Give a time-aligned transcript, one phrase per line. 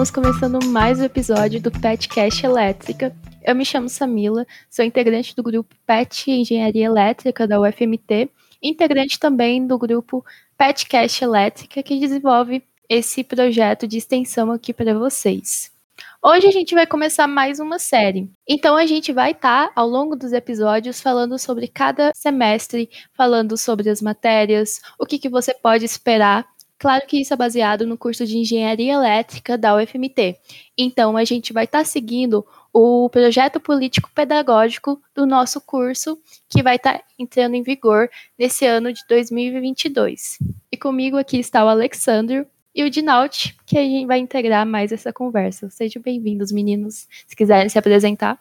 [0.00, 3.14] Estamos começando mais um episódio do PetCast Elétrica.
[3.44, 8.30] Eu me chamo Samila, sou integrante do grupo PET Engenharia Elétrica da UFMT,
[8.62, 10.24] integrante também do grupo
[10.56, 15.70] PetCast Elétrica, que desenvolve esse projeto de extensão aqui para vocês.
[16.24, 18.30] Hoje a gente vai começar mais uma série.
[18.48, 23.54] Então a gente vai estar tá, ao longo dos episódios falando sobre cada semestre, falando
[23.58, 26.46] sobre as matérias, o que, que você pode esperar.
[26.80, 30.38] Claro que isso é baseado no curso de Engenharia Elétrica da UFMT.
[30.78, 36.62] Então a gente vai estar tá seguindo o projeto político pedagógico do nosso curso, que
[36.62, 40.38] vai estar tá entrando em vigor nesse ano de 2022.
[40.72, 44.90] E comigo aqui está o Alexandre, e o Dinaut, que a gente vai integrar mais
[44.90, 45.68] essa conversa.
[45.68, 48.38] Sejam bem-vindos, meninos, se quiserem se apresentar.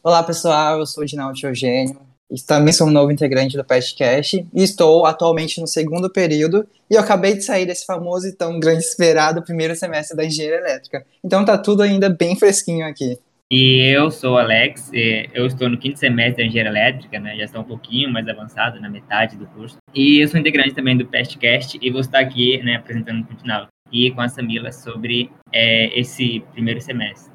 [0.00, 2.00] Olá, pessoal, eu sou o Dinaut Eugênio,
[2.46, 7.00] também sou um novo integrante do PestCast e estou atualmente no segundo período e eu
[7.00, 11.04] acabei de sair desse famoso e tão grande esperado primeiro semestre da engenharia elétrica.
[11.24, 13.18] Então tá tudo ainda bem fresquinho aqui.
[13.52, 14.90] E eu sou o Alex,
[15.34, 17.36] eu estou no quinto semestre de engenharia elétrica, né?
[17.36, 19.76] Já estou um pouquinho mais avançado, na metade do curso.
[19.92, 23.68] E eu sou integrante também do PestCast e vou estar aqui, né, apresentando o Dinaldo
[23.92, 27.29] e com a Samila sobre é, esse primeiro semestre.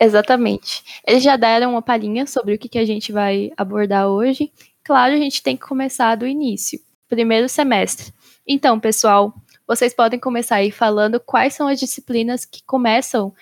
[0.00, 0.82] Exatamente.
[1.06, 4.52] Eles já deram uma palhinha sobre o que, que a gente vai abordar hoje.
[4.84, 8.12] Claro, a gente tem que começar do início, primeiro semestre.
[8.46, 9.34] Então, pessoal,
[9.66, 13.32] vocês podem começar aí falando quais são as disciplinas que começam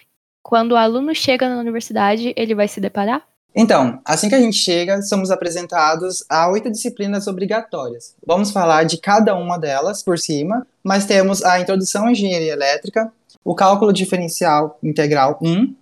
[0.43, 3.27] quando o aluno chega na universidade, ele vai se deparar?
[3.55, 8.15] Então, assim que a gente chega, somos apresentados a oito disciplinas obrigatórias.
[8.27, 13.11] Vamos falar de cada uma delas por cima, mas temos a introdução à engenharia elétrica,
[13.43, 15.75] o cálculo diferencial integral 1,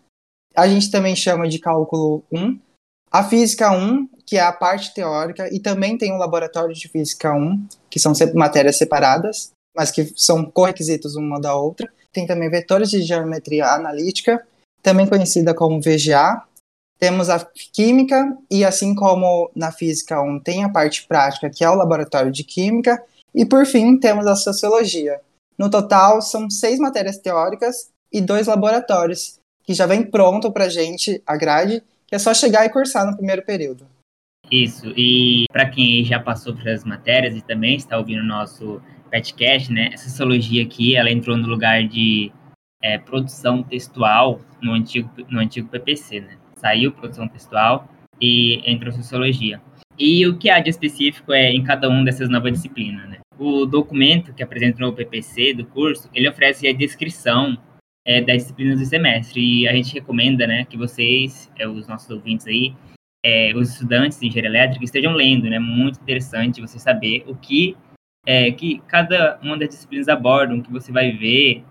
[0.56, 2.59] a gente também chama de cálculo 1,
[3.10, 7.32] a física 1, que é a parte teórica, e também tem o laboratório de física
[7.32, 11.88] 1, que são matérias separadas, mas que são correquisitos uma da outra.
[12.12, 14.44] Tem também vetores de geometria analítica,
[14.82, 16.43] também conhecida como VGA.
[16.98, 21.70] Temos a química, e assim como na física 1 tem a parte prática, que é
[21.70, 23.03] o laboratório de química.
[23.34, 25.20] E por fim, temos a sociologia.
[25.59, 31.22] No total, são seis matérias teóricas e dois laboratórios, que já vem pronto para gente,
[31.26, 33.86] a grade, que é só chegar e cursar no primeiro período.
[34.50, 38.80] Isso, e para quem já passou pelas matérias e também está ouvindo o nosso
[39.10, 42.30] podcast, né, essa sociologia aqui, ela entrou no lugar de
[42.82, 46.36] é, produção textual no antigo, no antigo PPC, né?
[46.56, 47.88] Saiu produção textual
[48.20, 49.60] e entrou sociologia.
[49.98, 53.19] E o que há de específico é em cada uma dessas novas disciplinas, né?
[53.38, 57.56] O documento que apresenta no PPC do curso, ele oferece a descrição
[58.04, 62.10] é, das disciplinas do semestre e a gente recomenda, né, que vocês, é, os nossos
[62.10, 62.75] ouvintes aí,
[63.25, 65.59] é, os estudantes de engenharia elétrica estejam lendo, né?
[65.59, 67.75] Muito interessante você saber o que
[68.26, 71.64] é, que cada uma das disciplinas abordam, que você vai ver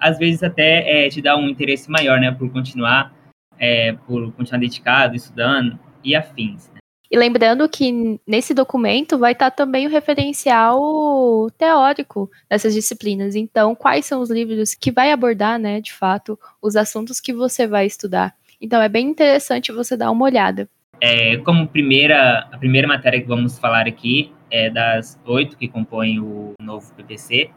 [0.00, 3.12] às vezes até é, te dá um interesse maior, né, por continuar,
[3.58, 6.69] é, por continuar dedicado, estudando e afins.
[7.10, 13.34] E lembrando que nesse documento vai estar também o referencial teórico dessas disciplinas.
[13.34, 17.66] Então, quais são os livros que vai abordar, né, de fato, os assuntos que você
[17.66, 18.32] vai estudar.
[18.60, 20.68] Então, é bem interessante você dar uma olhada.
[21.00, 26.20] É, como primeira, a primeira matéria que vamos falar aqui é das oito que compõem
[26.20, 27.50] o novo PPC,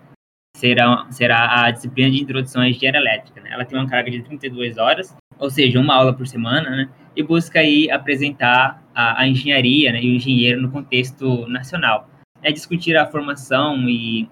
[0.55, 3.41] será, será a disciplina de introdução à engenharia elétrica.
[3.41, 3.49] Né?
[3.51, 6.89] Ela tem uma carga de 32 horas, ou seja, uma aula por semana, né?
[7.15, 12.09] e busca aí apresentar a, a engenharia né, e o engenheiro no contexto nacional.
[12.41, 14.27] É discutir a formação e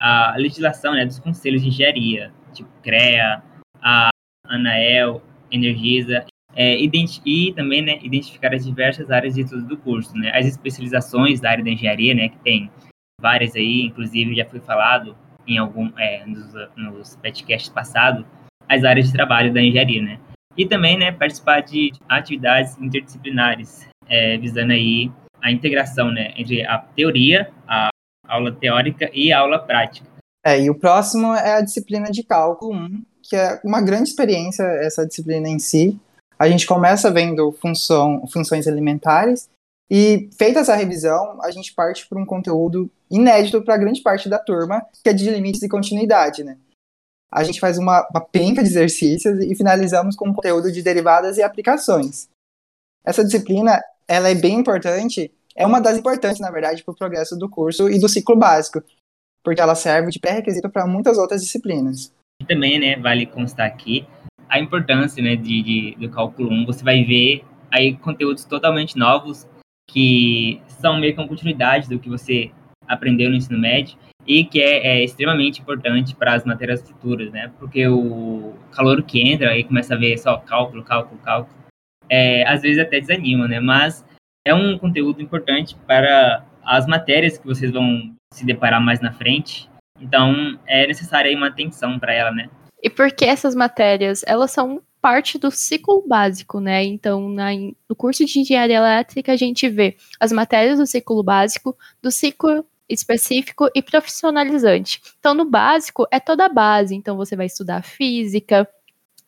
[0.00, 3.42] a legislação né, dos conselhos de engenharia, tipo CREA,
[3.82, 4.10] a
[4.46, 10.30] ANAEL, Energisa, é, e também né, identificar as diversas áreas de estudo do curso, né,
[10.34, 12.70] as especializações da área da engenharia, né, que tem
[13.20, 18.24] várias aí, inclusive já foi falado em algum é, nos, nos podcasts passados
[18.68, 20.18] as áreas de trabalho da engenharia, né?
[20.56, 25.10] E também, né, participar de atividades interdisciplinares, é, visando aí
[25.42, 27.90] a integração, né, entre a teoria, a
[28.26, 30.08] aula teórica e a aula prática.
[30.44, 34.62] É, e o próximo é a disciplina de cálculo 1, que é uma grande experiência
[34.62, 36.00] essa disciplina em si.
[36.38, 39.48] A gente começa vendo função, funções elementares
[39.90, 44.38] e, feita essa revisão, a gente parte para um conteúdo inédito para grande parte da
[44.38, 46.58] turma, que é de limites e continuidade, né?
[47.30, 51.38] A gente faz uma, uma penca de exercícios e finalizamos com um conteúdo de derivadas
[51.38, 52.28] e aplicações.
[53.04, 57.36] Essa disciplina, ela é bem importante, é uma das importantes, na verdade, para o progresso
[57.36, 58.82] do curso e do ciclo básico,
[59.42, 62.12] porque ela serve de pré-requisito para muitas outras disciplinas.
[62.48, 64.06] Também, né, vale constar aqui
[64.48, 69.46] a importância, né, de, de, do cálculo 1, você vai ver aí conteúdos totalmente novos
[69.88, 72.50] que são meio que uma continuidade do que você
[72.86, 73.96] aprendeu no ensino médio
[74.26, 77.52] e que é, é extremamente importante para as matérias futuras, né?
[77.58, 81.56] Porque o calor que entra e começa a ver só cálculo, cálculo, cálculo,
[82.08, 83.60] é, às vezes até desanima, né?
[83.60, 84.04] Mas
[84.46, 89.70] é um conteúdo importante para as matérias que vocês vão se deparar mais na frente.
[90.00, 92.50] Então, é necessária uma atenção para ela, né?
[92.82, 96.84] E porque essas matérias, elas são parte do ciclo básico, né?
[96.84, 97.50] Então, na,
[97.88, 102.64] no curso de engenharia elétrica, a gente vê as matérias do ciclo básico, do ciclo
[102.88, 105.00] específico e profissionalizante.
[105.18, 106.94] Então, no básico, é toda a base.
[106.94, 108.68] Então, você vai estudar física,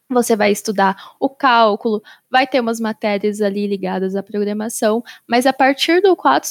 [0.08, 5.52] você vai estudar o cálculo, vai ter umas matérias ali ligadas à programação, mas a
[5.52, 6.46] partir do quarto,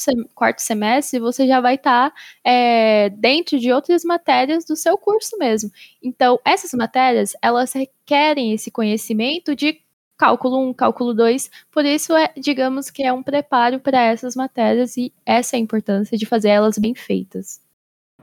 [0.58, 5.70] semestre você já vai estar tá, é, dentro de outras matérias do seu curso mesmo.
[6.02, 9.80] Então, essas matérias, elas requerem esse conhecimento de
[10.16, 14.96] cálculo 1, cálculo 2, por isso é, digamos que é um preparo para essas matérias
[14.96, 17.60] e essa é a importância de fazer elas bem feitas.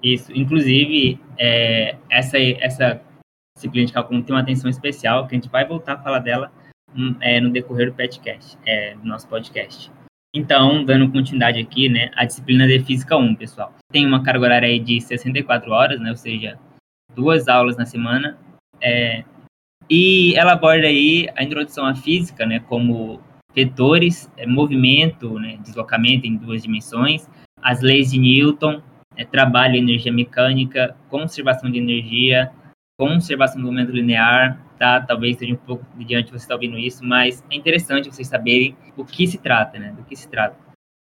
[0.03, 3.01] Isso, inclusive, é, essa, essa
[3.55, 6.51] disciplina de cálculo tem uma atenção especial, que a gente vai voltar a falar dela
[6.95, 9.91] hum, é, no decorrer do podcast, é, do nosso podcast.
[10.35, 13.73] Então, dando continuidade aqui, né, a disciplina de Física 1, pessoal.
[13.89, 16.59] Tem uma carga horária aí de 64 horas, né, ou seja,
[17.15, 18.37] duas aulas na semana.
[18.81, 19.23] É,
[19.89, 23.21] e ela aborda aí a introdução à física, né, como
[23.53, 27.29] vetores, é, movimento, né, deslocamento em duas dimensões,
[27.61, 28.81] as leis de Newton,
[29.15, 32.51] é, trabalho energia mecânica, conservação de energia,
[32.97, 35.01] conservação do momento linear, tá?
[35.01, 39.05] Talvez seja um pouco diante você está ouvindo isso, mas é interessante vocês saberem o
[39.05, 39.91] que se trata, né?
[39.91, 40.57] Do que se trata.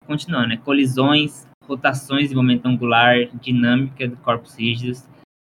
[0.05, 0.57] Continuando, né?
[0.59, 5.09] Colisões, rotações de momento angular, dinâmica de corpos rígidos,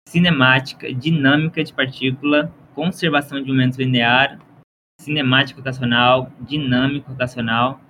[0.07, 4.39] cinemática, dinâmica de partícula, conservação de momento linear,
[5.00, 7.81] cinemática rotacional, dinâmica rotacional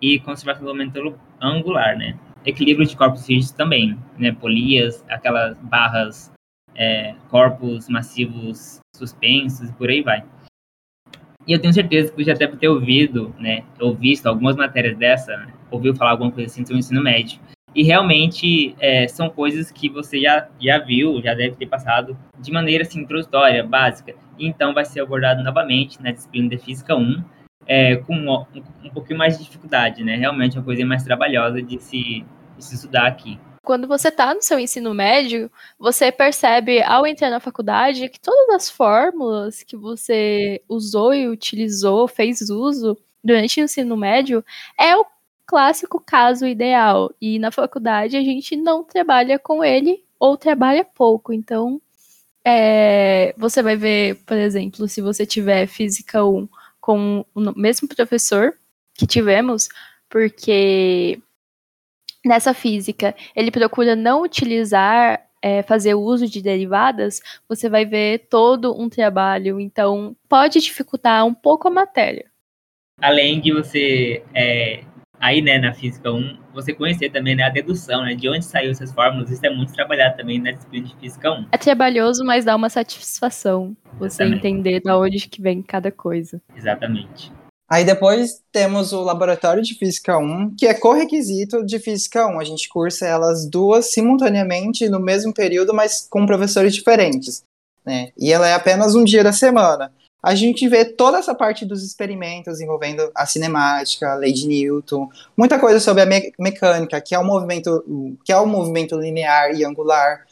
[0.00, 2.18] e conservação do momento angular, né?
[2.44, 4.32] Equilíbrio de corpos rígidos também, né?
[4.32, 6.33] Polias, aquelas barras
[6.76, 10.24] é, corpos massivos suspensos e por aí vai.
[11.46, 14.96] E eu tenho certeza que você já deve ter ouvido, né, ou visto algumas matérias
[14.96, 17.38] dessa, né, ouviu falar alguma coisa assim do ensino médio.
[17.74, 22.52] E realmente é, são coisas que você já, já viu, já deve ter passado de
[22.52, 24.14] maneira assim, introdutória, básica.
[24.38, 27.22] Então vai ser abordado novamente na disciplina de Física 1,
[27.66, 28.32] é, com um,
[28.84, 30.16] um, pouquinho mais de dificuldade, né?
[30.16, 32.24] Realmente é uma coisa mais trabalhosa de se,
[32.56, 37.30] de se estudar aqui quando você está no seu ensino médio, você percebe ao entrar
[37.30, 43.64] na faculdade que todas as fórmulas que você usou e utilizou, fez uso durante o
[43.64, 44.44] ensino médio,
[44.78, 45.06] é o
[45.46, 47.12] clássico caso ideal.
[47.20, 51.32] E na faculdade a gente não trabalha com ele ou trabalha pouco.
[51.32, 51.80] Então,
[52.44, 56.48] é, você vai ver, por exemplo, se você tiver Física 1
[56.80, 58.54] com o mesmo professor
[58.94, 59.68] que tivemos,
[60.08, 61.20] porque
[62.24, 68.80] nessa física ele procura não utilizar, é, fazer uso de derivadas, você vai ver todo
[68.80, 69.60] um trabalho.
[69.60, 72.24] Então, pode dificultar um pouco a matéria.
[73.00, 74.82] Além de você, é,
[75.20, 78.70] aí né, na Física 1, você conhecer também né, a dedução, né, de onde saiu
[78.70, 81.46] essas fórmulas, isso é muito trabalhado também na disciplina de Física 1.
[81.52, 84.38] É trabalhoso, mas dá uma satisfação você Exatamente.
[84.38, 86.40] entender de onde que vem cada coisa.
[86.56, 87.30] Exatamente.
[87.68, 92.38] Aí depois temos o Laboratório de Física 1, que é correquisito de Física 1.
[92.38, 97.42] A gente cursa elas duas simultaneamente no mesmo período, mas com professores diferentes.
[97.84, 98.12] Né?
[98.18, 99.92] E ela é apenas um dia da semana.
[100.22, 105.08] A gente vê toda essa parte dos experimentos envolvendo a cinemática, a lei de Newton,
[105.36, 109.54] muita coisa sobre a me mecânica, que é o movimento, que é o movimento linear
[109.54, 110.24] e angular.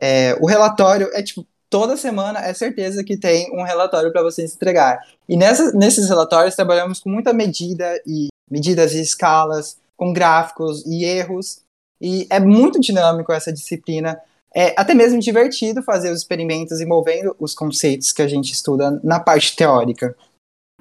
[0.00, 4.44] É, o relatório é tipo toda semana é certeza que tem um relatório para você
[4.44, 5.00] entregar.
[5.28, 11.04] E nessa, nesses relatórios trabalhamos com muita medida e medidas e escalas, com gráficos e
[11.04, 11.64] erros.
[12.00, 14.16] E é muito dinâmico essa disciplina.
[14.54, 19.18] É até mesmo divertido fazer os experimentos envolvendo os conceitos que a gente estuda na
[19.18, 20.14] parte teórica.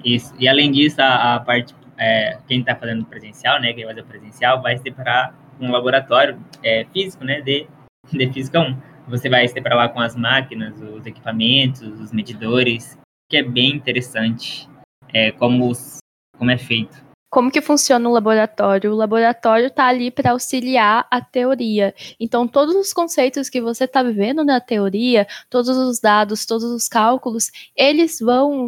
[0.05, 0.31] Isso.
[0.37, 4.07] E além disso, a, a parte é, quem está fazendo presencial, né, quem vai fazer
[4.07, 7.65] presencial, vai se deparar com um laboratório é, físico, né, de,
[8.11, 12.97] de física 1 você vai se deparar lá com as máquinas, os equipamentos, os medidores,
[13.29, 14.67] que é bem interessante
[15.13, 15.71] é, como,
[16.37, 17.03] como é feito.
[17.29, 18.91] Como que funciona o laboratório?
[18.91, 21.95] O laboratório está ali para auxiliar a teoria.
[22.19, 26.87] Então, todos os conceitos que você está vendo na teoria, todos os dados, todos os
[26.87, 28.67] cálculos, eles vão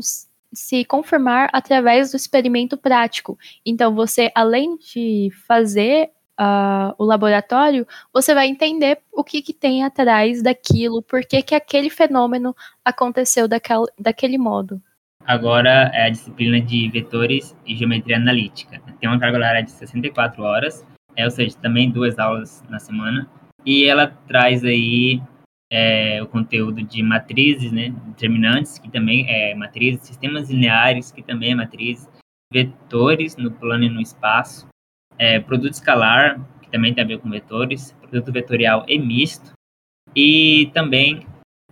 [0.51, 3.38] se confirmar através do experimento prático.
[3.63, 9.84] Então, você, além de fazer uh, o laboratório, você vai entender o que, que tem
[9.84, 14.82] atrás daquilo, por que, que aquele fenômeno aconteceu daquel, daquele modo.
[15.25, 18.80] Agora é a disciplina de vetores e geometria analítica.
[19.00, 23.27] Tem uma carga horária de 64 horas, é, ou seja, também duas aulas na semana.
[23.65, 25.20] e ela traz aí
[25.72, 31.54] é, o conteúdo de matrizes, né, determinantes, que também é matrizes, sistemas lineares, que também
[31.54, 32.08] é matrizes,
[32.54, 34.68] vetores no plano e no espaço,
[35.17, 39.53] é, produto escalar, que também tem a ver com vetores, produto vetorial e misto,
[40.15, 41.25] e também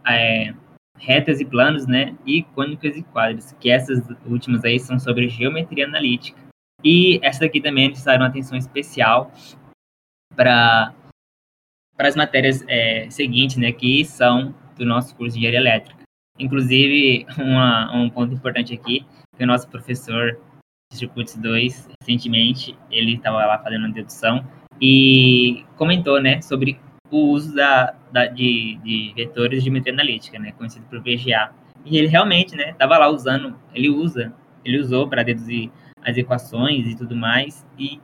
[0.07, 0.53] é,
[0.97, 5.85] retas e planos, né, e cônicas e quadros, que essas últimas aí são sobre geometria
[5.85, 6.39] analítica.
[6.83, 9.31] E essa daqui também uma atenção especial
[10.35, 10.93] para
[11.95, 16.01] para as matérias é, seguintes, né, que são do nosso curso de engenharia elétrica.
[16.39, 19.05] Inclusive, uma, um ponto importante aqui,
[19.37, 20.39] que o nosso professor
[20.97, 24.45] Circuitos 2, recentemente, ele estava lá fazendo uma dedução
[24.81, 30.51] e comentou, né, sobre o uso da, da de, de, vetores de geometria analítica, né,
[30.53, 31.51] conhecido por VGA.
[31.85, 34.33] E ele realmente, né, estava lá usando, ele usa,
[34.65, 35.69] ele usou para deduzir
[36.03, 37.99] as equações e tudo mais, e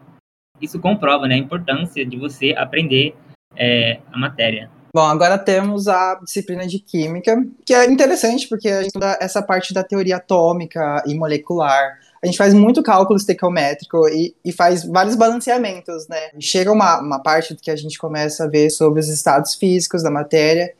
[0.62, 3.16] isso comprova, né, a importância de você aprender
[3.56, 4.70] é, a matéria.
[4.94, 9.42] Bom, agora temos a disciplina de química, que é interessante porque a gente estuda essa
[9.42, 12.00] parte da teoria atômica e molecular.
[12.22, 16.32] A gente faz muito cálculo estequiométrico e, e faz vários balanceamentos, né?
[16.40, 20.12] Chega uma, uma parte que a gente começa a ver sobre os estados físicos da
[20.12, 20.74] matéria,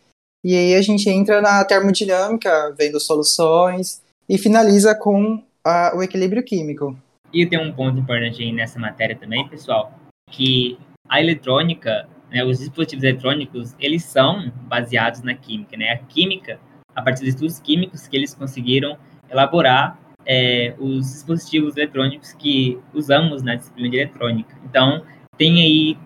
[0.44, 6.44] e aí a gente entra na termodinâmica, vendo soluções, e finaliza com a, o equilíbrio
[6.44, 6.98] químico.
[7.34, 9.94] E tem um ponto importante aí nessa matéria também, pessoal,
[10.32, 10.78] que
[11.08, 15.92] a eletrônica né, os dispositivos eletrônicos, eles são baseados na química, né?
[15.92, 16.60] A química,
[16.96, 18.98] a partir dos estudos químicos que eles conseguiram
[19.30, 24.56] elaborar é, os dispositivos eletrônicos que usamos na disciplina de eletrônica.
[24.66, 25.04] Então,
[25.38, 25.98] tem aí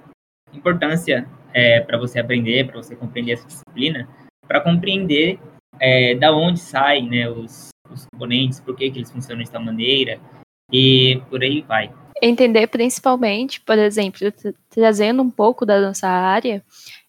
[0.53, 4.07] importância é, para você aprender, para você compreender essa disciplina,
[4.47, 5.39] para compreender
[5.79, 10.19] é, da onde saem né, os, os componentes, por que, que eles funcionam dessa maneira,
[10.71, 11.91] e por aí vai
[12.21, 14.19] entender principalmente, por exemplo,
[14.69, 16.63] trazendo um pouco da nossa área,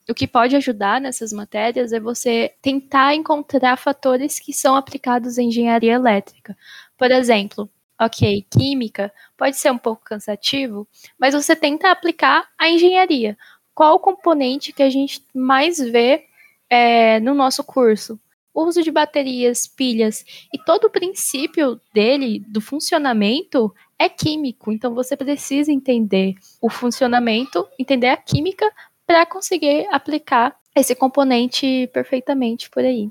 [0.09, 5.49] o que pode ajudar nessas matérias é você tentar encontrar fatores que são aplicados em
[5.49, 6.57] engenharia elétrica.
[6.97, 7.69] Por exemplo,
[8.01, 10.87] ok, química pode ser um pouco cansativo,
[11.19, 13.37] mas você tenta aplicar a engenharia.
[13.75, 16.27] Qual o componente que a gente mais vê
[16.71, 18.19] é, no nosso curso?
[18.53, 24.95] O uso de baterias, pilhas e todo o princípio dele, do funcionamento, é químico, então
[24.95, 28.71] você precisa entender o funcionamento, entender a química
[29.05, 33.11] para conseguir aplicar esse componente perfeitamente por aí.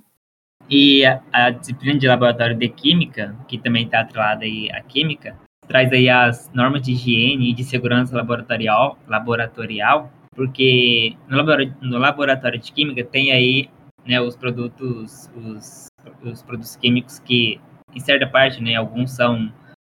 [0.70, 5.38] E a, a, disciplina de laboratório de química, que também está atrelada aí à química,
[5.67, 11.98] traz aí as normas de higiene e de segurança laboratorial, laboratorial porque no laboratório, no
[11.98, 13.70] laboratório de química tem aí
[14.05, 15.88] né, os produtos, os,
[16.24, 17.60] os produtos químicos que,
[17.93, 19.51] em certa parte, né, alguns são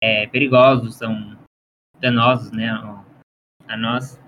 [0.02, 1.38] é, perigosos, são
[2.00, 2.70] danosos, né,
[3.68, 4.20] a nós.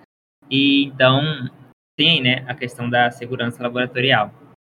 [0.50, 1.50] E então
[1.98, 4.32] tem, né, a questão da segurança laboratorial.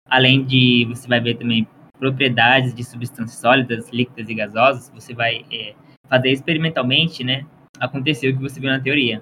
[0.09, 1.67] Além de você vai ver também
[1.99, 5.75] propriedades de substâncias sólidas, líquidas e gasosas, você vai é,
[6.09, 7.45] fazer experimentalmente, né,
[7.79, 9.21] acontecer o que você viu na teoria.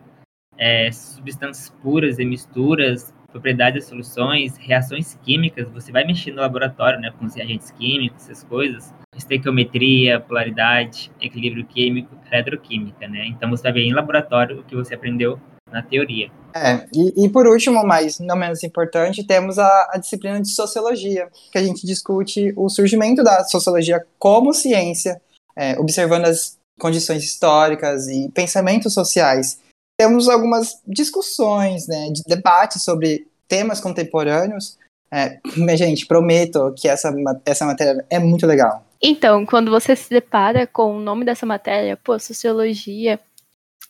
[0.58, 7.00] É, substâncias puras e misturas, propriedades das soluções, reações químicas, você vai mexer no laboratório,
[7.00, 13.26] né, com os reagentes químicos, essas coisas, estequiometria, polaridade, equilíbrio químico, eletroquímica, né?
[13.28, 15.40] Então você vai ver em laboratório o que você aprendeu
[15.72, 16.32] na teoria.
[16.54, 21.30] É, e, e por último, mas não menos importante, temos a, a, disciplina de sociologia,
[21.52, 25.22] que a gente discute o surgimento da sociologia como ciência,
[25.56, 29.60] é, observando as condições históricas e pensamentos sociais.
[30.00, 34.78] Temos algumas discussões, né, de debate sobre temas contemporâneos.
[35.12, 37.14] É, mas, gente, prometo que essa,
[37.46, 38.84] essa matéria é muito legal.
[39.02, 43.20] Então, quando você se depara com o nome dessa matéria, pô, sociologia.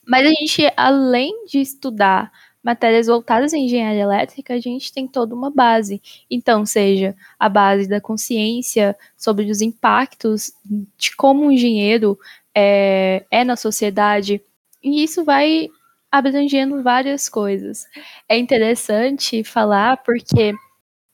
[0.08, 5.34] Mas a gente, além de estudar matérias voltadas em engenharia elétrica, a gente tem toda
[5.34, 6.02] uma base.
[6.30, 10.52] Então, seja a base da consciência sobre os impactos
[10.96, 12.18] de como um engenheiro
[12.54, 14.40] é, é na sociedade.
[14.82, 15.68] E isso vai
[16.10, 17.86] abrangendo várias coisas.
[18.28, 20.54] É interessante falar porque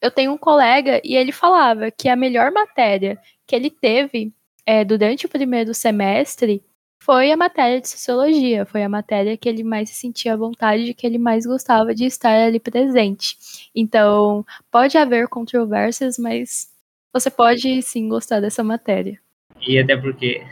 [0.00, 4.32] eu tenho um colega e ele falava que a melhor matéria que ele teve
[4.64, 6.62] é, durante o primeiro semestre
[7.04, 10.94] foi a matéria de sociologia, foi a matéria que ele mais se sentia à vontade,
[10.94, 13.36] que ele mais gostava de estar ali presente.
[13.76, 16.72] Então, pode haver controvérsias, mas
[17.12, 19.20] você pode sim gostar dessa matéria.
[19.60, 20.42] E até porque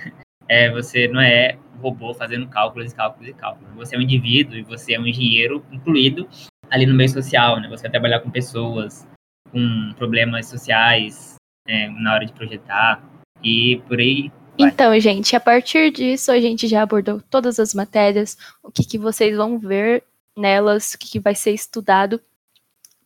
[0.47, 3.75] é, você não é robô fazendo cálculos e cálculos e cálculos.
[3.75, 6.29] Você é um indivíduo e você é um engenheiro incluído
[6.71, 7.69] ali no meio social, né?
[7.71, 9.09] Você vai trabalhar com pessoas,
[9.51, 13.03] com problemas sociais, é, na hora de projetar
[13.43, 14.31] e por aí.
[14.59, 18.99] Então, gente, a partir disso a gente já abordou todas as matérias, o que, que
[18.99, 20.05] vocês vão ver
[20.37, 22.21] nelas, o que, que vai ser estudado.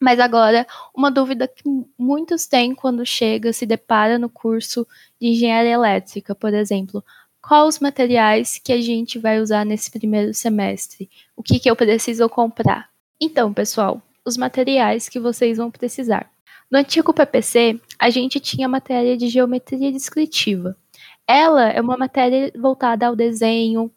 [0.01, 1.63] Mas agora, uma dúvida que
[1.99, 4.87] muitos têm quando chega, se depara no curso
[5.21, 7.03] de engenharia elétrica, por exemplo,
[7.41, 11.09] quais os materiais que a gente vai usar nesse primeiro semestre?
[11.35, 12.91] O que, que eu preciso comprar?
[13.21, 16.31] Então, pessoal, os materiais que vocês vão precisar.
[16.71, 20.77] No antigo PPC, a gente tinha matéria de geometria descritiva.
[21.29, 23.91] Ela é uma matéria voltada ao desenho,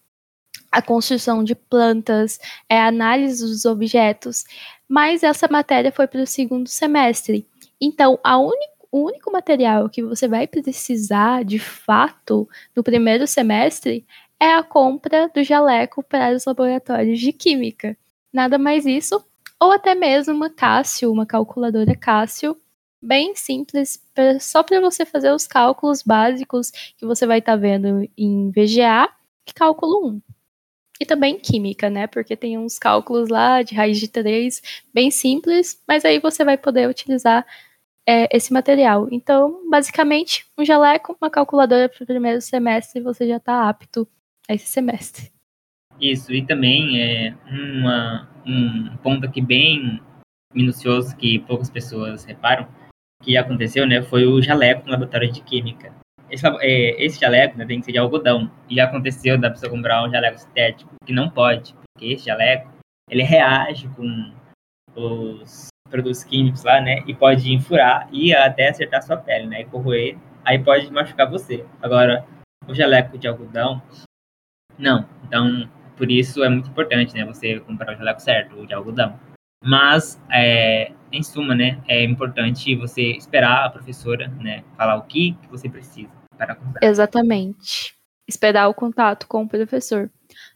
[0.71, 4.45] à construção de plantas, é análise dos objetos,
[4.87, 7.47] mas essa matéria foi para o segundo semestre.
[7.79, 14.05] Então, única o único material que você vai precisar de fato no primeiro semestre
[14.39, 17.95] é a compra do jaleco para os laboratórios de química.
[18.33, 19.23] Nada mais isso,
[19.59, 22.57] ou até mesmo uma Cássio, uma calculadora Cássio,
[23.01, 24.03] bem simples,
[24.39, 29.09] só para você fazer os cálculos básicos que você vai estar tá vendo em VGA
[29.53, 30.21] cálculo 1.
[31.01, 32.07] E também química, né?
[32.07, 34.61] Porque tem uns cálculos lá de raiz de 3
[34.93, 37.45] bem simples, mas aí você vai poder utilizar
[38.07, 39.07] é, esse material.
[39.11, 44.07] Então, basicamente, um jaleco, uma calculadora para o primeiro semestre você já está apto
[44.49, 45.31] a esse semestre.
[46.01, 50.01] Isso, e também é uma, um ponto aqui bem
[50.53, 52.67] minucioso que poucas pessoas reparam,
[53.21, 55.93] que aconteceu, né, foi o jaleco no laboratório de química.
[56.29, 58.51] Esse, é, esse jaleco né, tem que ser de algodão.
[58.69, 62.71] E já aconteceu da pessoa comprar um jaleco sintético, que não pode, porque esse jaleco,
[63.09, 64.33] ele reage com
[64.95, 69.65] os produtos químicos lá, né, e pode enfurar e até acertar sua pele, né, e
[69.65, 71.65] corroer, aí pode machucar você.
[71.81, 72.25] Agora,
[72.67, 73.81] o jaleco de algodão,
[74.77, 75.07] não.
[75.25, 79.19] Então, por isso é muito importante, né, você comprar o jaleco certo, o de algodão.
[79.63, 85.35] Mas, é, em suma, né, é importante você esperar a professora, né, falar o que,
[85.49, 86.83] você precisa para comprar.
[86.83, 87.95] Exatamente.
[88.27, 90.09] Esperar o contato com o professor.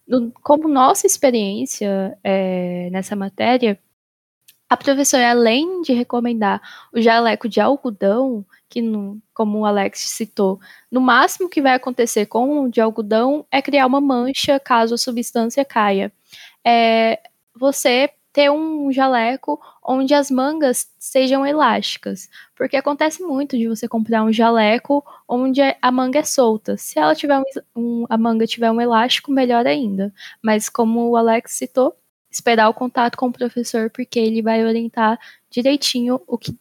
[0.08, 3.80] No, como nossa experiência é, nessa matéria,
[4.69, 10.60] a professora, além de recomendar o jaleco de algodão, que, no, como o Alex citou,
[10.91, 14.97] no máximo que vai acontecer com o de algodão é criar uma mancha caso a
[14.97, 16.12] substância caia.
[16.65, 17.19] É,
[17.56, 24.24] você ter um jaleco onde as mangas sejam elásticas, porque acontece muito de você comprar
[24.24, 26.78] um jaleco onde a manga é solta.
[26.78, 27.43] Se ela tiver um,
[27.76, 30.13] um, a manga tiver um elástico, melhor ainda.
[30.41, 31.96] Mas como o Alex citou,
[32.32, 35.19] esperar o contato com o professor, porque ele vai orientar
[35.50, 36.58] direitinho o que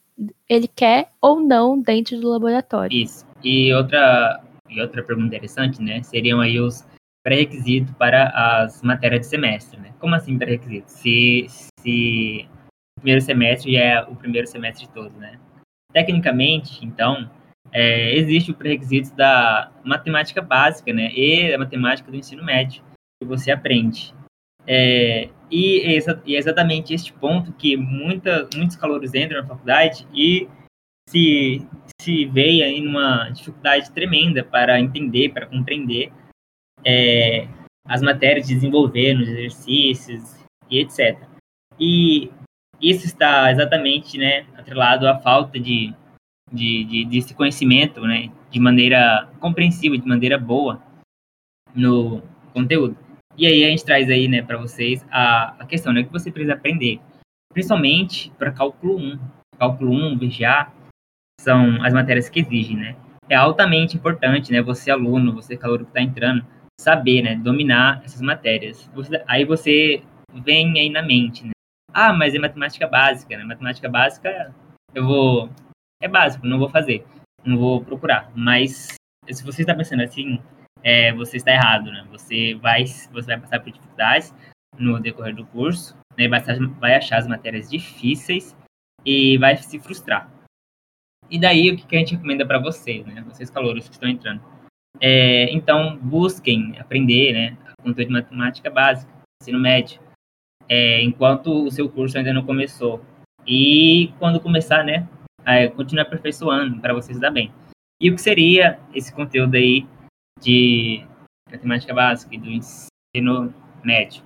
[0.48, 2.96] ele quer ou não dentro do laboratório.
[2.96, 3.24] Isso.
[3.42, 6.02] E outra, e outra pergunta interessante, né?
[6.02, 6.84] Seriam aí os
[7.22, 9.92] pré-requisitos para as matérias de semestre, né?
[9.98, 10.90] Como assim pré-requisito?
[10.90, 11.46] Se,
[11.80, 12.48] se
[13.02, 15.38] primeiro semestre é o primeiro semestre todo, né?
[15.92, 17.28] Tecnicamente, então,
[17.72, 21.12] é, existe o pré-requisito da matemática básica, né?
[21.12, 22.82] E a matemática do ensino médio,
[23.20, 24.14] que você aprende.
[24.66, 30.48] E, é e é exatamente este ponto que muita, muitos calouros entram na faculdade e
[31.08, 31.66] se,
[32.00, 36.12] se veem em uma dificuldade tremenda para entender, para compreender
[36.84, 37.48] é,
[37.84, 40.36] as matérias de desenvolver nos exercícios
[40.70, 41.18] e etc.
[41.78, 42.30] E
[42.82, 45.94] isso está exatamente né, atrelado à falta de,
[46.52, 50.82] de, de, desse conhecimento né, de maneira compreensível, de maneira boa
[51.74, 52.96] no conteúdo.
[53.38, 56.30] E aí a gente traz aí, né, para vocês a, a questão, né, que você
[56.30, 57.00] precisa aprender,
[57.52, 59.18] principalmente para cálculo 1.
[59.58, 60.72] Cálculo 1, VGA,
[61.40, 62.96] são as matérias que exigem, né?
[63.28, 66.44] É altamente importante, né, você aluno, você calor que está entrando,
[66.78, 68.90] saber, né, dominar essas matérias.
[68.94, 70.02] Você, aí você
[70.44, 71.51] vem aí na mente, né?
[71.92, 73.44] Ah, mas é matemática básica, né?
[73.44, 74.54] Matemática básica,
[74.94, 75.50] eu vou
[76.00, 77.06] é básico, não vou fazer,
[77.44, 78.30] não vou procurar.
[78.34, 78.88] Mas
[79.30, 80.42] se você está pensando assim,
[80.82, 82.04] é, você está errado, né?
[82.10, 84.34] Você vai, você vai passar por dificuldades
[84.78, 86.28] no decorrer do curso, né?
[86.28, 86.40] vai,
[86.80, 88.56] vai achar as matérias difíceis
[89.04, 90.28] e vai se frustrar.
[91.30, 93.22] E daí, o que a gente recomenda para vocês, né?
[93.22, 94.42] Vocês calouros que estão entrando.
[95.00, 97.56] É, então, busquem aprender, né?
[97.78, 100.00] Conteúdo de matemática básica, ensino médio,
[100.68, 103.04] é, enquanto o seu curso ainda não começou.
[103.46, 105.08] E quando começar, né?
[105.44, 107.52] É, continue aperfeiçoando para vocês dar bem.
[108.00, 109.86] E o que seria esse conteúdo aí
[110.40, 111.04] de
[111.50, 113.52] matemática básica e do ensino
[113.84, 114.22] médio,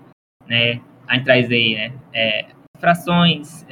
[0.46, 0.81] né?
[1.07, 1.92] A gente traz aí, né?
[2.12, 2.46] É,
[2.79, 3.64] frações,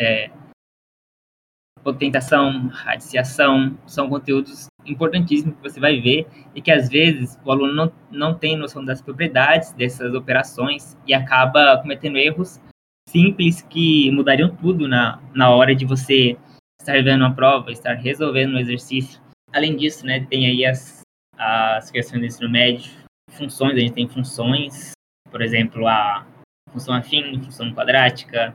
[1.84, 7.72] potentação, radiciação, são conteúdos importantíssimos que você vai ver e que às vezes o aluno
[7.72, 12.60] não, não tem noção das propriedades dessas operações e acaba cometendo erros
[13.08, 16.36] simples que mudariam tudo na, na hora de você
[16.80, 19.22] estar vendo uma prova, estar resolvendo um exercício.
[19.52, 21.04] Além disso, né, tem aí as
[21.38, 22.90] as questões do ensino médio,
[23.30, 24.92] funções, a gente tem funções,
[25.30, 26.26] por exemplo, a
[26.70, 28.54] função afim, função quadrática,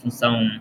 [0.00, 0.60] função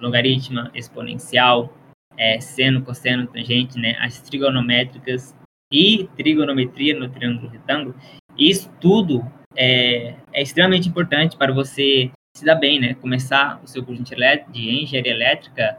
[0.00, 1.74] logaritma, exponencial,
[2.16, 5.34] é, seno, cosseno, tangente, né, as trigonométricas
[5.72, 7.94] e trigonometria no triângulo retângulo,
[8.36, 9.24] isso tudo
[9.56, 12.94] é, é extremamente importante para você se dar bem, né?
[12.94, 15.78] Começar o seu curso de engenharia elétrica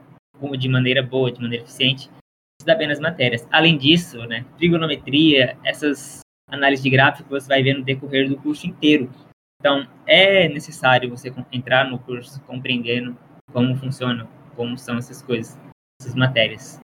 [0.58, 2.10] de maneira boa, de maneira eficiente,
[2.60, 3.48] se dar bem nas matérias.
[3.52, 8.68] Além disso, né, trigonometria, essas análises de gráfico você vai ver no decorrer do curso
[8.68, 9.10] inteiro.
[9.60, 13.16] Então, é necessário você entrar no curso compreendendo
[13.52, 15.58] como funciona, como são essas coisas,
[16.02, 16.80] essas matérias.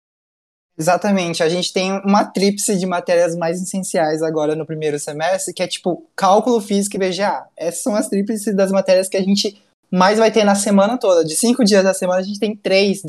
[0.80, 5.64] Exatamente, a gente tem uma tríplice de matérias mais essenciais agora no primeiro semestre, que
[5.64, 7.48] é tipo cálculo físico e VGA.
[7.58, 9.60] Essas são as tríplices das matérias que a gente
[9.92, 11.26] mais vai ter na semana toda.
[11.26, 13.02] De cinco dias da semana, a gente tem três,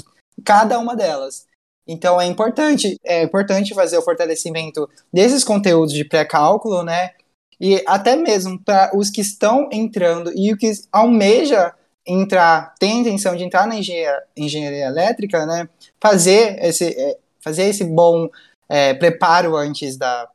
[0.42, 1.46] cada uma delas.
[1.86, 7.12] Então é importante, é importante fazer o fortalecimento desses conteúdos de pré-cálculo, né?
[7.60, 11.74] E até mesmo para os que estão entrando e o que almeja
[12.08, 15.68] entrar, tem intenção de entrar na engenharia, engenharia elétrica, né?
[16.00, 18.28] Fazer esse, é, fazer esse bom
[18.68, 20.28] é, preparo antes da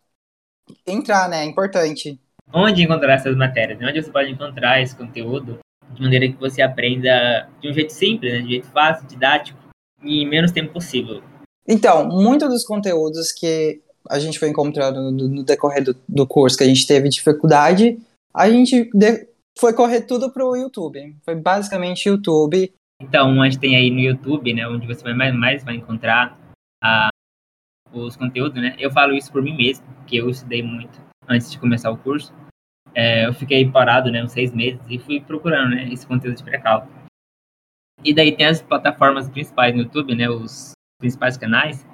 [0.86, 1.42] entrar, né?
[1.42, 2.20] É importante.
[2.54, 3.80] Onde encontrar essas matérias?
[3.82, 5.58] Onde você pode encontrar esse conteúdo
[5.92, 8.40] de maneira que você aprenda de um jeito simples, né?
[8.40, 9.58] de um jeito fácil, didático
[10.04, 11.24] e menos tempo possível.
[11.68, 16.58] Então, muitos dos conteúdos que a gente foi encontrando no, no decorrer do, do, curso
[16.58, 17.98] que a gente teve dificuldade,
[18.34, 21.16] a gente de, foi correr tudo pro YouTube.
[21.24, 22.74] Foi basicamente YouTube.
[23.02, 26.38] Então, a gente tem aí no YouTube, né, onde você mais, mais vai encontrar
[26.82, 27.10] a,
[27.92, 28.76] os conteúdos, né?
[28.80, 32.34] Eu falo isso por mim mesmo, que eu estudei muito antes de começar o curso.
[32.96, 36.44] É, eu fiquei parado, né, uns seis meses e fui procurando, né, esse conteúdo de
[36.44, 36.94] pré-cálculo.
[38.04, 41.88] E daí tem as plataformas principais no YouTube, né, os principais canais.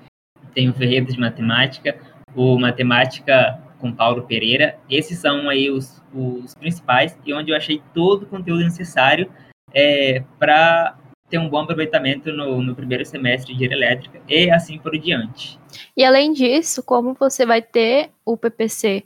[0.54, 2.00] Tem o Ferreira de Matemática,
[2.36, 4.78] o Matemática com Paulo Pereira.
[4.90, 9.32] Esses são aí os, os principais e onde eu achei todo o conteúdo necessário
[9.74, 10.98] é, para
[11.30, 15.60] ter um bom aproveitamento no, no primeiro semestre de elétrica e assim por diante.
[15.96, 19.04] E além disso, como você vai ter o PPC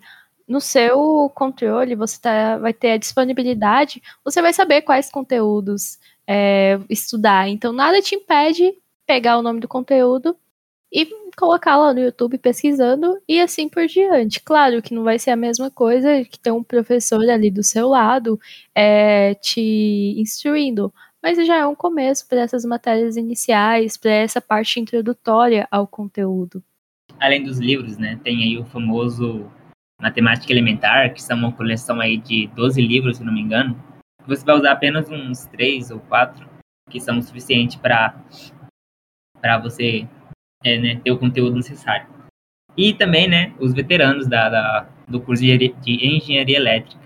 [0.48, 6.80] no seu controle, você tá, vai ter a disponibilidade, você vai saber quais conteúdos é,
[6.90, 7.50] estudar.
[7.50, 8.74] Então, nada te impede
[9.06, 10.36] pegar o nome do conteúdo
[10.92, 14.42] e colocar lá no YouTube pesquisando e assim por diante.
[14.42, 17.88] Claro que não vai ser a mesma coisa que ter um professor ali do seu
[17.88, 18.40] lado
[18.76, 24.80] é, te instruindo, mas já é um começo para essas matérias iniciais, para essa parte
[24.80, 26.64] introdutória ao conteúdo.
[27.20, 29.50] Além dos livros, né, tem aí o famoso
[30.02, 33.82] Matemática Elementar, que são uma coleção aí de 12 livros, se não me engano.
[34.28, 36.46] Você vai usar apenas uns 3 ou 4,
[36.90, 38.16] que são o suficiente para
[39.40, 40.08] para você
[40.64, 42.08] é, né, ter o conteúdo necessário.
[42.76, 47.04] E também, né, os veteranos da, da, do curso de engenharia elétrica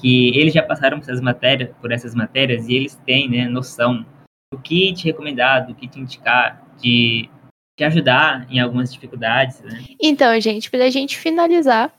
[0.00, 4.06] que eles já passaram por essas matérias, por essas matérias e eles têm né, noção
[4.52, 7.28] do que te recomendar, do que te indicar, de
[7.76, 9.60] te ajudar em algumas dificuldades.
[9.60, 9.84] Né?
[10.00, 11.92] Então, gente, para a gente finalizar,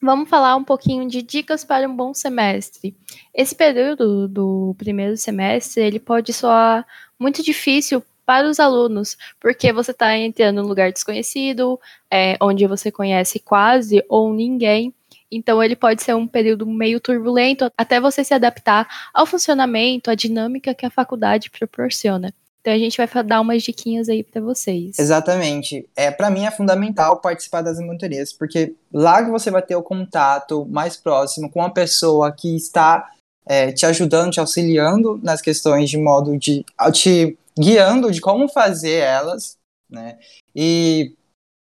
[0.00, 2.96] vamos falar um pouquinho de dicas para um bom semestre.
[3.34, 6.86] Esse período do primeiro semestre ele pode soar
[7.18, 12.92] muito difícil para os alunos, porque você está entrando num lugar desconhecido, é, onde você
[12.92, 14.92] conhece quase ou ninguém.
[15.32, 20.14] Então, ele pode ser um período meio turbulento até você se adaptar ao funcionamento, à
[20.14, 22.30] dinâmica que a faculdade proporciona.
[22.60, 24.98] Então, a gente vai dar umas diquinhas aí para vocês.
[24.98, 25.88] Exatamente.
[25.96, 29.82] É, para mim é fundamental participar das mentorias, porque lá que você vai ter o
[29.82, 33.08] contato mais próximo com a pessoa que está
[33.48, 39.00] é, te ajudando, te auxiliando nas questões de modo de te guiando de como fazer
[39.00, 39.56] elas,
[39.88, 40.18] né?
[40.54, 41.14] E,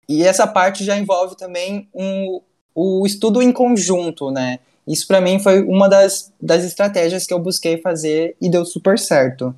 [0.07, 2.41] e essa parte já envolve também um,
[2.75, 4.59] o estudo em conjunto, né?
[4.85, 8.99] Isso para mim foi uma das, das estratégias que eu busquei fazer e deu super
[8.99, 9.57] certo.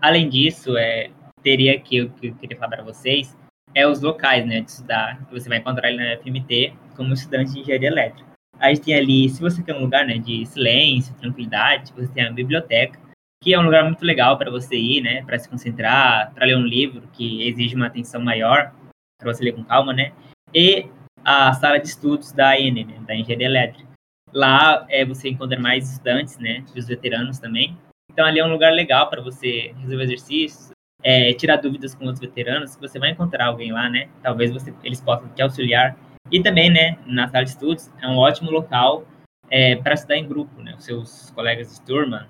[0.00, 1.10] Além disso, é,
[1.42, 3.34] teria que eu, que eu queria falar para vocês
[3.74, 7.60] é os locais, né, de estudar, você vai encontrar ali na FMT como estudante de
[7.60, 8.33] engenharia elétrica.
[8.64, 12.24] A gente tem ali, se você quer um lugar, né, de silêncio, tranquilidade, você tem
[12.24, 12.98] a biblioteca,
[13.42, 16.56] que é um lugar muito legal para você ir, né, para se concentrar, para ler
[16.56, 18.72] um livro que exige uma atenção maior,
[19.20, 20.12] para você ler com calma, né?
[20.54, 20.86] E
[21.22, 23.86] a sala de estudos da ENE, né, da Engenharia Elétrica.
[24.32, 27.76] Lá é, você encontra mais estudantes, né, os veteranos também.
[28.10, 30.70] Então ali é um lugar legal para você resolver exercícios,
[31.02, 34.08] é, tirar dúvidas com outros veteranos, você vai encontrar alguém lá, né?
[34.22, 35.94] Talvez você, eles possam te auxiliar.
[36.30, 39.06] E também, né, na sala de estudos é um ótimo local
[39.50, 40.74] é, para estudar em grupo, né?
[40.76, 42.28] Os seus colegas de turma.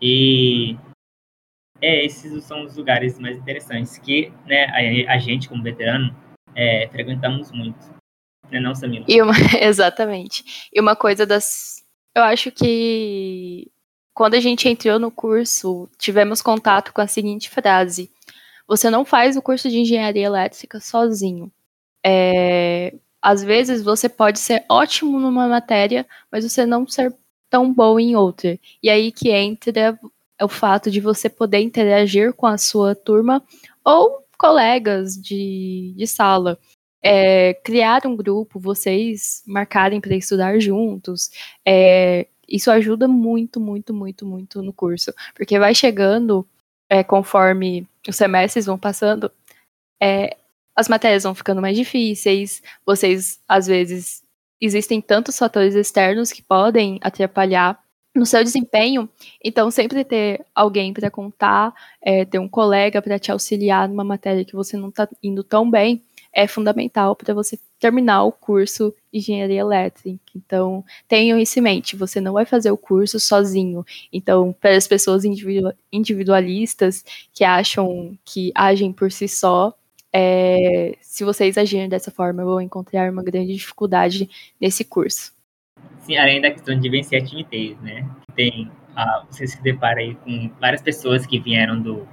[0.00, 0.76] E
[1.80, 4.64] é, esses são os lugares mais interessantes que, né,
[5.06, 6.14] a, a gente como veterano
[6.54, 7.92] é, frequentamos muito
[8.52, 9.06] né, não, Samila?
[9.08, 10.68] E uma, exatamente.
[10.72, 11.82] E uma coisa das.
[12.14, 13.70] Eu acho que
[14.14, 18.10] quando a gente entrou no curso, tivemos contato com a seguinte frase:
[18.68, 21.50] Você não faz o curso de engenharia elétrica sozinho.
[22.04, 27.14] É, às vezes você pode ser ótimo numa matéria, mas você não ser
[27.48, 28.58] tão bom em outra.
[28.82, 29.98] E aí que entra
[30.40, 33.42] o fato de você poder interagir com a sua turma
[33.84, 36.58] ou colegas de, de sala.
[37.04, 41.30] É, criar um grupo, vocês marcarem para estudar juntos,
[41.66, 45.12] é, isso ajuda muito, muito, muito, muito no curso.
[45.34, 46.46] Porque vai chegando,
[46.88, 49.30] é, conforme os semestres vão passando,
[50.00, 50.36] é,
[50.74, 54.22] as matérias vão ficando mais difíceis, vocês, às vezes,
[54.60, 57.82] existem tantos fatores externos que podem atrapalhar
[58.14, 59.08] no seu desempenho,
[59.42, 64.44] então sempre ter alguém para contar, é, ter um colega para te auxiliar numa matéria
[64.44, 69.60] que você não está indo tão bem, é fundamental para você terminar o curso engenharia
[69.60, 70.20] elétrica.
[70.36, 73.84] Então, tenham isso em mente, você não vai fazer o curso sozinho.
[74.12, 75.24] Então, para as pessoas
[75.92, 77.04] individualistas
[77.34, 79.74] que acham que agem por si só,
[80.14, 84.28] é, se vocês agirem dessa forma, vão encontrar uma grande dificuldade
[84.60, 85.32] nesse curso.
[86.00, 88.08] Sim, além da questão de vencer a timidez, né?
[88.34, 92.06] Tem, ah, você se depara aí com várias pessoas que vieram do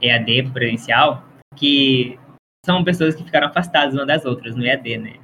[0.00, 2.18] EAD presencial, que
[2.64, 5.16] são pessoas que ficaram afastadas uma das outras no EAD, né?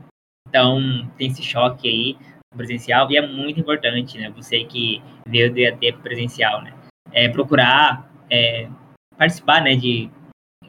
[0.48, 2.16] Então, tem esse choque aí
[2.56, 4.30] presencial e é muito importante, né?
[4.30, 6.74] Você que veio do EAD presencial, né?
[7.12, 8.68] É procurar é,
[9.16, 10.10] participar, né, de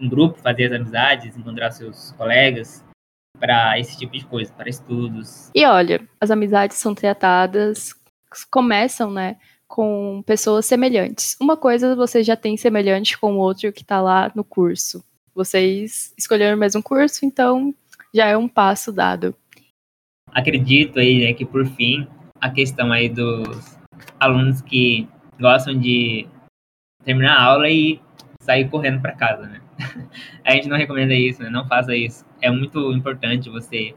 [0.01, 2.83] um grupo, fazer as amizades, encontrar seus colegas
[3.39, 5.49] para esse tipo de coisa, para estudos.
[5.55, 7.95] E olha, as amizades são tratadas,
[8.49, 9.37] começam, né,
[9.67, 11.37] com pessoas semelhantes.
[11.39, 15.03] Uma coisa você já tem semelhante com o outro que está lá no curso.
[15.33, 17.73] Vocês escolheram o mesmo curso, então
[18.13, 19.33] já é um passo dado.
[20.31, 22.07] Acredito aí né, que por fim
[22.39, 23.77] a questão aí dos
[24.19, 25.07] alunos que
[25.39, 26.27] gostam de
[27.03, 27.99] terminar a aula e
[28.41, 29.61] sair correndo para casa, né?
[30.45, 31.49] a gente não recomenda isso, né?
[31.49, 32.25] Não faça isso.
[32.41, 33.93] É muito importante você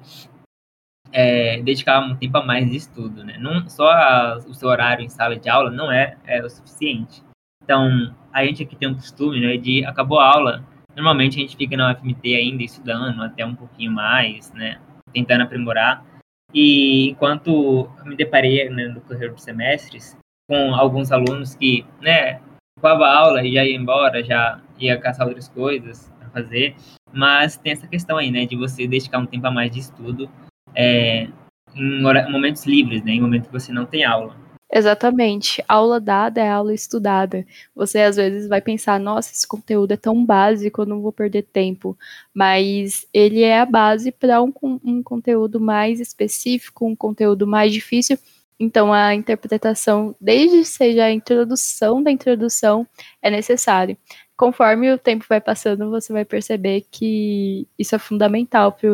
[1.13, 3.37] é, dedicar um tempo a mais de estudo, né?
[3.39, 7.23] Não só a, o seu horário em sala de aula não é, é o suficiente.
[7.63, 10.65] Então, a gente aqui tem um costume, né, de acabou a aula,
[10.97, 14.81] Normalmente a gente fica na UFMT ainda estudando até um pouquinho mais, né?
[15.13, 16.05] Tentando aprimorar.
[16.53, 20.17] E enquanto me deparei né, no correr dos semestres
[20.49, 22.41] com alguns alunos que, né,
[22.79, 26.75] acabava a aula e já ia embora, já ia caçar outras coisas para fazer,
[27.13, 30.29] mas tem essa questão aí, né, de você dedicar um tempo a mais de estudo
[30.75, 31.29] é,
[31.75, 34.37] em momentos livres, né, em momentos que você não tem aula.
[34.73, 35.63] Exatamente.
[35.69, 37.47] Aula dada é aula estudada.
[37.77, 41.43] Você às vezes vai pensar, nossa, esse conteúdo é tão básico, eu não vou perder
[41.43, 41.97] tempo.
[42.35, 44.53] Mas ele é a base para um,
[44.85, 48.19] um conteúdo mais específico, um conteúdo mais difícil.
[48.59, 52.85] Então a interpretação, desde seja a introdução da introdução,
[53.23, 53.97] é necessário.
[54.37, 58.91] Conforme o tempo vai passando, você vai perceber que isso é fundamental para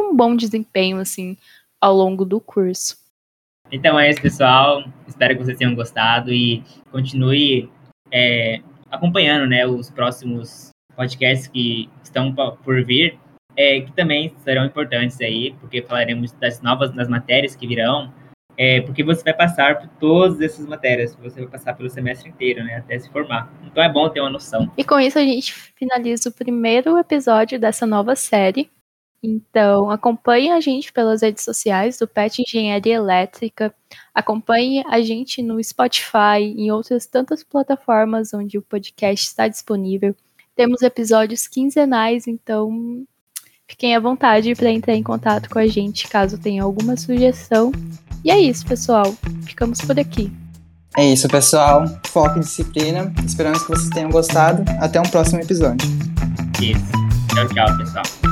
[0.00, 1.36] um bom desempenho assim
[1.80, 2.98] ao longo do curso.
[3.72, 4.84] Então é isso, pessoal.
[5.06, 7.70] Espero que vocês tenham gostado e continue
[8.12, 13.18] é, acompanhando né, os próximos podcasts que estão por vir,
[13.56, 18.12] é, que também serão importantes aí, porque falaremos das novas das matérias que virão,
[18.62, 22.62] é, porque você vai passar por todas essas matérias, você vai passar pelo semestre inteiro,
[22.62, 23.50] né, até se formar.
[23.64, 24.70] Então é bom ter uma noção.
[24.76, 28.70] E com isso a gente finaliza o primeiro episódio dessa nova série.
[29.22, 33.74] Então, acompanhe a gente pelas redes sociais do PET Engenharia Elétrica.
[34.14, 40.14] Acompanhe a gente no Spotify, em outras tantas plataformas onde o podcast está disponível.
[40.54, 43.06] Temos episódios quinzenais, então
[43.66, 47.72] fiquem à vontade para entrar em contato com a gente caso tenha alguma sugestão.
[48.24, 49.14] E é isso, pessoal.
[49.46, 50.32] Ficamos por aqui.
[50.96, 51.84] É isso, pessoal.
[52.06, 53.12] Foco em disciplina.
[53.24, 54.64] Esperamos que vocês tenham gostado.
[54.80, 55.88] Até um próximo episódio.
[56.60, 56.82] Isso.
[57.34, 58.29] Tchau, tchau, pessoal.